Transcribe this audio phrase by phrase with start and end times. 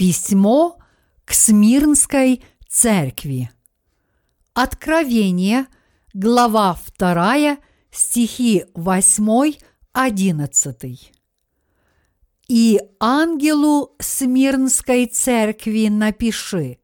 [0.00, 0.80] Письмо
[1.26, 3.50] к Смирнской церкви.
[4.54, 5.66] Откровение,
[6.14, 7.58] глава 2,
[7.90, 11.12] стихи 8-11.
[12.48, 16.78] И ангелу Смирнской церкви напиши.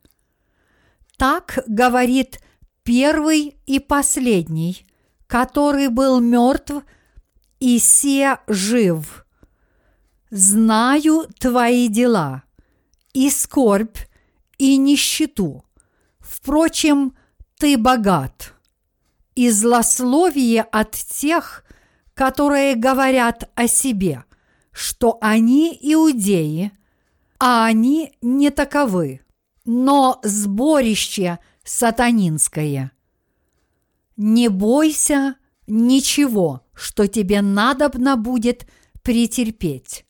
[1.17, 2.43] Так говорит
[2.83, 4.87] первый и последний,
[5.27, 6.83] который был мертв
[7.61, 9.25] и се жив.
[10.31, 12.43] Знаю твои дела–
[13.17, 13.97] и скорбь,
[14.59, 15.65] и нищету.
[16.19, 17.17] Впрочем,
[17.59, 18.53] ты богат.
[19.35, 21.65] И злословие от тех,
[22.13, 24.25] которые говорят о себе,
[24.71, 26.73] что они иудеи,
[27.39, 29.23] а они не таковы,
[29.65, 32.93] но сборище сатанинское.
[34.19, 38.67] Не бойся ничего, что тебе надобно будет
[39.03, 40.05] претерпеть.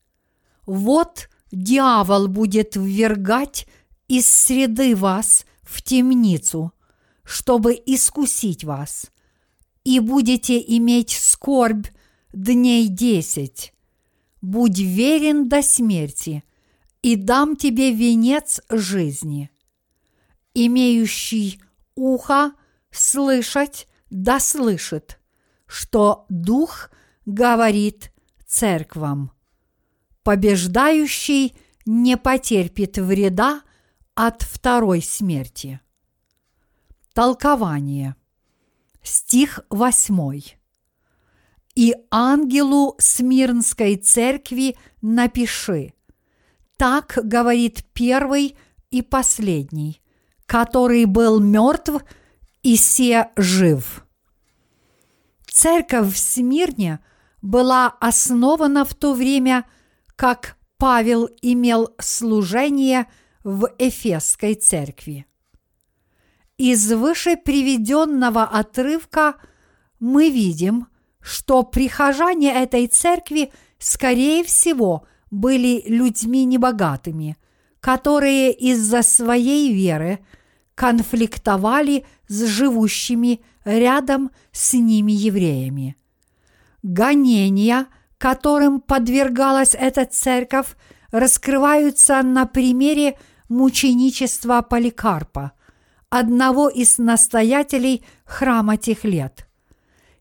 [0.67, 3.67] Вот– дьявол будет ввергать
[4.09, 6.73] из среды вас в темницу,
[7.25, 9.11] чтобы искусить вас,
[9.83, 11.87] и будете иметь скорбь
[12.33, 13.73] дней десять.
[14.43, 16.45] Будь верен до смерти,
[17.03, 19.51] и дам тебе венец жизни.
[20.55, 21.61] Имеющий
[21.95, 22.53] ухо
[22.91, 25.19] слышать, да слышит,
[25.67, 26.91] что Дух
[27.25, 28.13] говорит
[28.47, 29.33] церквам
[30.27, 33.63] побеждающий не потерпит вреда
[34.17, 35.79] от второй смерти.
[37.15, 38.17] Толкование.
[39.05, 40.41] Стих 8.
[41.77, 45.95] И ангелу Смирнской церкви напиши.
[46.77, 48.57] Так говорит первый
[48.91, 50.03] и последний,
[50.47, 52.03] который был мертв
[52.65, 54.05] и се жив.
[55.47, 56.99] Церковь в Смирне
[57.43, 59.65] была основана в то время–
[60.17, 63.07] как Павел имел служение
[63.45, 65.27] в Эфесской церкви.
[66.59, 69.37] Из выше приведенного отрывка
[70.01, 70.89] мы видим,
[71.21, 77.37] что прихожане этой церкви, скорее всего, были людьми небогатыми,
[77.81, 80.21] которые из-за своей веры
[80.75, 85.97] конфликтовали с живущими рядом с ними евреями.
[86.83, 87.87] Гонения–
[88.19, 90.77] которым подвергалась эта церковь,
[91.11, 93.19] раскрываются на примере
[93.49, 95.53] мученичества Поликарпа,
[96.09, 99.49] одного из настоятелей храма тех лет.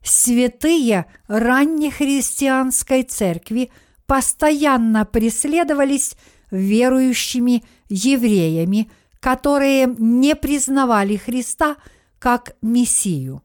[0.03, 3.71] Святые раннехристианской церкви
[4.05, 6.15] постоянно преследовались
[6.51, 11.77] верующими евреями, которые не признавали Христа
[12.19, 13.41] как Мессию.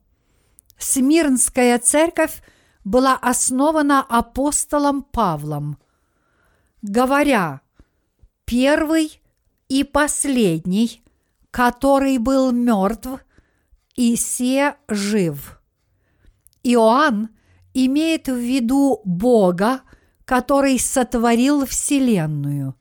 [0.77, 2.43] Смирнская церковь–
[2.85, 5.79] была основана апостолом Павлом,
[6.83, 7.61] говоря,
[8.45, 9.21] первый
[9.69, 11.03] и последний,
[11.51, 13.25] который был мертв,
[13.97, 15.61] и се жив.
[16.63, 17.29] Иоанн
[17.75, 19.83] имеет в виду Бога,
[20.25, 22.75] который сотворил Вселенную.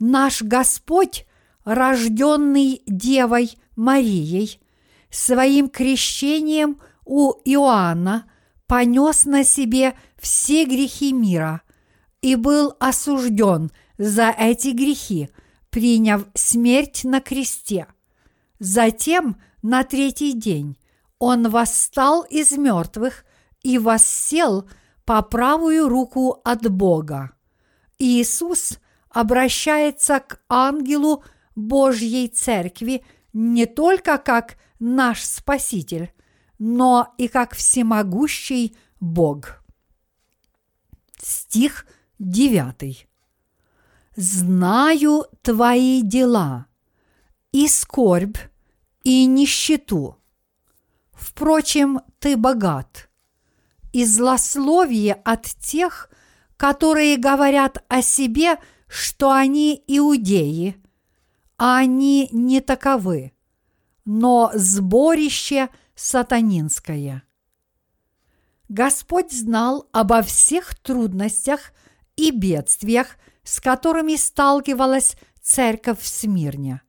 [0.00, 1.26] Наш Господь,
[1.64, 4.60] рожденный Девой Марией,
[5.10, 8.24] своим крещением у Иоанна
[8.72, 11.60] понес на себе все грехи мира
[12.22, 15.28] и был осужден за эти грехи,
[15.68, 17.86] приняв смерть на кресте.
[18.60, 20.78] Затем на третий день
[21.18, 23.26] он восстал из мертвых
[23.62, 24.66] и воссел
[25.04, 27.32] по правую руку от Бога.
[27.98, 28.78] Иисус
[29.10, 33.04] обращается к ангелу Божьей Церкви
[33.34, 36.10] не только как наш Спаситель,
[36.64, 39.64] но и как всемогущий Бог.
[41.20, 41.86] Стих
[42.20, 43.08] 9.
[44.14, 46.66] «Знаю твои дела,
[47.50, 48.36] и скорбь,
[49.02, 50.18] и нищету.
[51.12, 53.10] Впрочем, ты богат,
[53.92, 56.10] и злословие от тех,
[56.56, 58.56] которые говорят о себе,
[58.86, 60.80] что они иудеи,
[61.58, 63.32] а они не таковы,
[64.04, 65.68] но сборище–
[66.02, 67.22] сатанинское.
[68.68, 71.72] Господь знал обо всех трудностях
[72.16, 73.06] и бедствиях,
[73.44, 76.82] с которыми сталкивалась церковь в Смирне.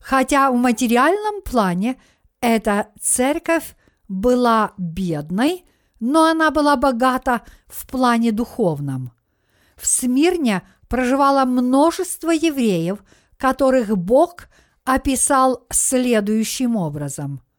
[0.00, 1.98] Хотя в материальном плане
[2.40, 3.74] эта церковь
[4.06, 5.64] была бедной,
[5.98, 9.12] но она была богата в плане духовном.
[9.76, 13.02] В Смирне проживало множество евреев,
[13.38, 14.48] которых Бог
[14.84, 17.40] описал следующим образом–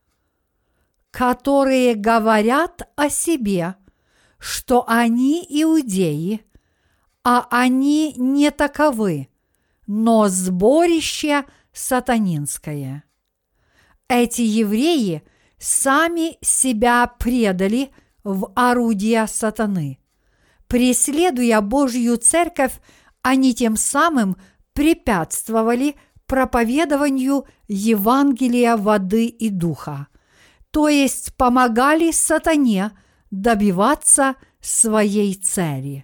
[1.13, 3.75] которые говорят о себе,
[4.39, 6.41] что они иудеи,
[7.23, 9.29] а они не таковы,
[9.85, 13.03] но сборище сатанинское.
[14.07, 15.21] Эти евреи
[15.59, 17.91] сами себя предали
[18.23, 19.99] в орудия сатаны.
[20.67, 22.73] Преследуя Божью церковь,
[23.21, 24.35] они тем самым
[24.73, 25.95] препятствовали
[26.25, 30.07] проповедованию Евангелия воды и духа,
[30.73, 32.97] то есть помогали сатане
[33.29, 36.03] добиваться своей цели.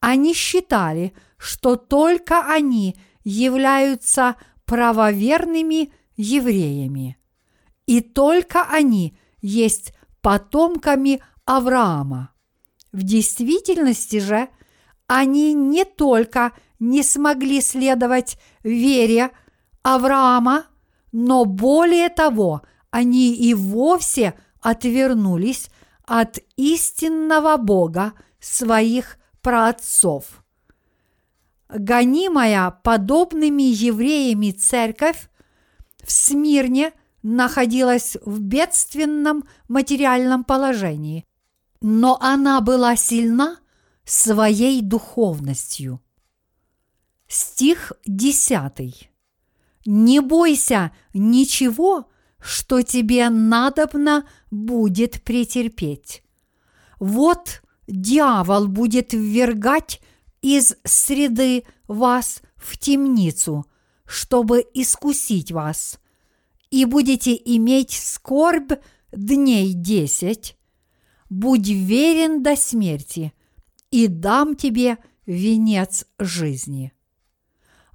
[0.00, 4.34] Они считали, что только они являются
[4.64, 7.16] правоверными евреями,
[7.86, 12.32] и только они есть потомками Авраама.
[12.90, 14.48] В действительности же
[15.06, 16.50] они не только
[16.80, 19.30] не смогли следовать вере
[19.84, 20.66] Авраама,
[21.12, 22.62] но более того,
[22.92, 25.70] они и вовсе отвернулись
[26.04, 30.44] от истинного Бога своих праотцов.
[31.68, 35.30] Гонимая подобными евреями церковь
[36.04, 36.92] в Смирне
[37.22, 41.24] находилась в бедственном материальном положении,
[41.80, 43.58] но она была сильна
[44.04, 46.02] своей духовностью.
[47.26, 49.10] Стих десятый.
[49.86, 52.11] Не бойся ничего,
[52.42, 56.22] что тебе надобно будет претерпеть.
[56.98, 60.00] Вот дьявол будет ввергать
[60.40, 63.64] из среды вас в темницу,
[64.04, 66.00] чтобы искусить вас,
[66.70, 68.72] и будете иметь скорбь
[69.12, 70.56] дней десять.
[71.28, 73.32] Будь верен до смерти,
[73.90, 76.92] и дам тебе венец жизни.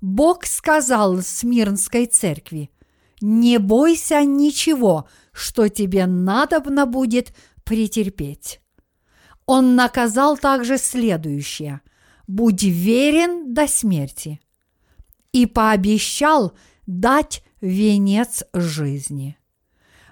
[0.01, 2.71] Бог сказал Смирнской церкви,
[3.21, 7.33] не бойся ничего, что тебе надобно будет
[7.63, 8.61] претерпеть.
[9.45, 11.81] Он наказал также следующее–
[12.27, 14.39] будь верен до смерти,
[15.31, 16.53] и пообещал
[16.85, 19.37] дать венец жизни.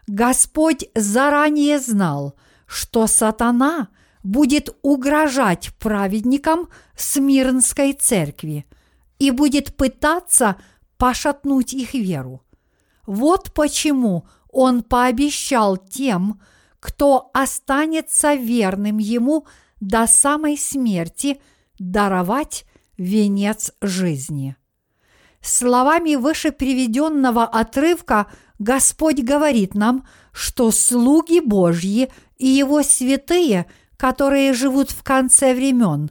[0.08, 2.36] Господь заранее знал,
[2.66, 3.90] что сатана
[4.24, 8.66] будет угрожать праведникам Смирнской церкви
[9.20, 10.58] и будет пытаться
[10.98, 12.44] пошатнуть их веру.
[13.06, 16.42] Вот почему он пообещал тем,
[16.80, 19.46] кто останется верным ему
[19.82, 21.42] до самой смерти,
[21.80, 22.66] даровать
[22.98, 24.56] венец жизни.
[25.42, 28.28] Словами выше приведенного отрывка
[28.60, 33.66] Господь говорит нам, что слуги Божьи и Его святые,
[33.98, 36.10] которые живут в конце времен,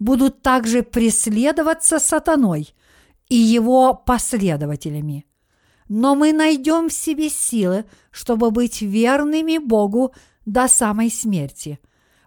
[0.00, 2.74] будут также преследоваться сатаной
[3.28, 5.24] и его последователями.
[5.94, 10.14] Но мы найдем в себе силы, чтобы быть верными Богу
[10.46, 11.78] до самой смерти,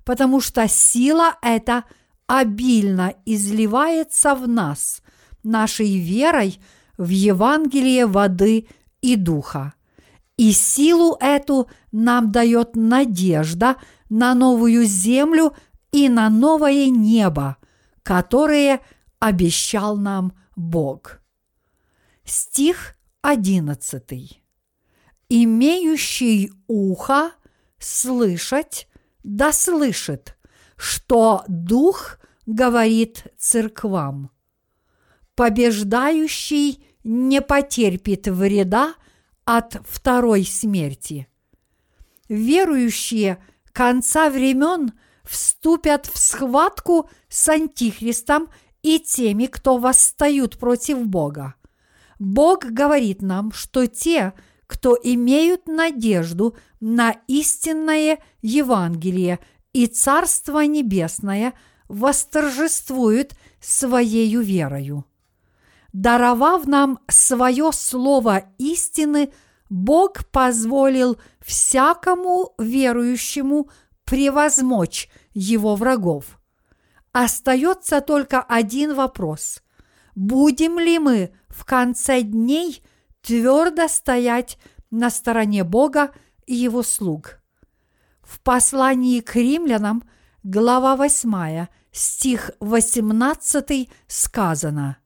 [0.03, 1.85] потому что сила эта
[2.27, 5.01] обильно изливается в нас–
[5.43, 6.59] нашей верой
[6.99, 8.67] в Евангелие воды
[9.01, 9.73] и духа.
[10.37, 13.77] И силу эту нам дает надежда
[14.09, 15.55] на новую землю
[15.91, 17.57] и на новое небо,
[18.03, 18.81] которое
[19.17, 21.19] обещал нам Бог.
[22.25, 22.95] Стих
[23.25, 24.43] одиннадцатый.
[25.29, 27.31] Имеющий ухо
[27.79, 28.87] слышать,
[29.23, 30.37] да слышит,
[30.77, 34.31] что Дух говорит церквам
[35.35, 38.95] побеждающий не потерпит вреда
[39.43, 41.27] от второй смерти.
[42.27, 48.49] Верующие конца времен вступят в схватку с Антихристом
[48.81, 51.55] и теми, кто восстают против Бога.
[52.19, 54.33] Бог говорит нам, что те,
[54.67, 59.39] кто имеют надежду на истинное Евангелие
[59.73, 61.53] и Царство Небесное,
[61.87, 65.05] восторжествуют своею верою.
[65.93, 69.31] Даровав нам свое слово истины,
[69.69, 73.69] Бог позволил всякому верующему
[74.03, 76.39] превозмочь его врагов.
[77.11, 79.61] Остается только один вопрос.
[80.15, 82.83] Будем ли мы в конце дней
[83.21, 84.57] твердо стоять
[84.91, 86.11] на стороне Бога
[86.45, 87.39] и его слуг?
[88.21, 90.03] В послании к римлянам,
[90.43, 94.97] глава 8, стих 18 сказано–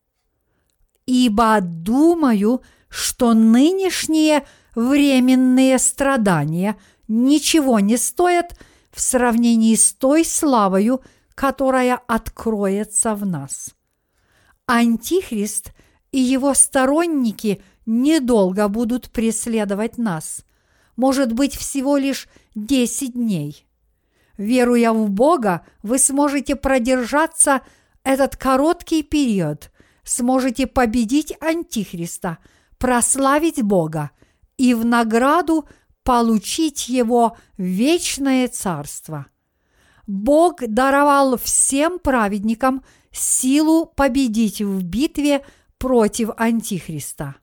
[1.09, 6.77] ибо думаю, что нынешние временные страдания
[7.07, 8.55] ничего не стоят
[8.91, 11.01] в сравнении с той славою,
[11.33, 13.73] которая откроется в нас.
[14.67, 15.73] Антихрист
[16.11, 20.43] и его сторонники недолго будут преследовать нас,
[20.95, 23.65] может быть, всего лишь 10 дней.
[24.37, 27.61] Веруя в Бога, вы сможете продержаться
[28.03, 29.71] этот короткий период–
[30.09, 32.39] сможете победить Антихриста,
[32.77, 34.11] прославить Бога
[34.57, 35.67] и в награду
[36.03, 39.27] получить Его вечное царство.
[40.07, 45.45] Бог даровал всем праведникам силу победить в битве
[45.79, 47.35] против Антихриста.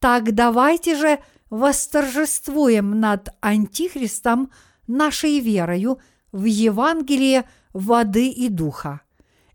[0.00, 4.50] Так давайте же восторжествуем над Антихристом
[4.88, 6.00] нашей верою
[6.32, 9.02] в Евангелие воды и духа.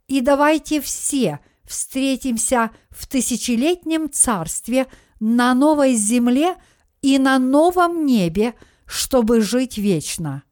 [0.07, 4.87] И давайте все встретимся в тысячелетнем царстве
[5.19, 6.55] на новой земле
[7.01, 8.53] и на новом небе,
[8.85, 10.43] чтобы жить вечно.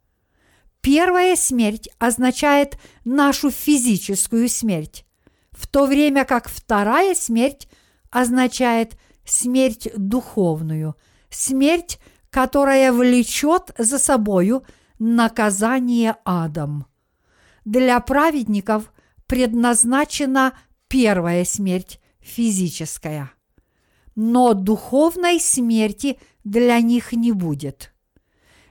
[0.81, 5.05] Первая смерть означает нашу физическую смерть,
[5.55, 7.67] в то время как вторая смерть
[8.11, 10.95] означает смерть духовную,
[11.29, 14.65] смерть, которая влечет за собою
[14.99, 16.85] наказание адом.
[17.63, 18.93] Для праведников
[19.27, 20.57] предназначена
[20.87, 23.31] первая смерть физическая,
[24.15, 27.93] но духовной смерти для них не будет.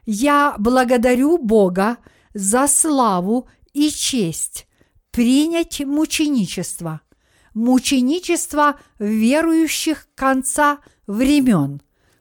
[0.04, 1.96] Я благодарю Бога
[2.34, 4.68] за славу и честь
[5.14, 7.00] принять мученичество,
[7.54, 11.80] мученичество верующих конца времен,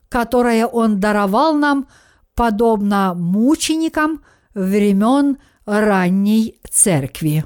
[0.09, 1.87] которое Он даровал нам
[2.35, 4.23] подобно мученикам
[4.53, 7.45] времен ранней церкви.